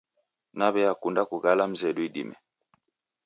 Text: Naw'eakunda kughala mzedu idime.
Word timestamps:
Naw'eakunda 0.57 1.21
kughala 1.29 1.63
mzedu 1.71 2.01
idime. 2.07 2.35